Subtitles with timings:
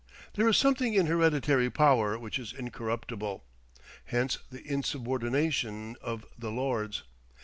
[0.33, 3.43] There is something in hereditary power which is incorruptible.
[4.05, 7.03] Hence the insubordination of the Lords.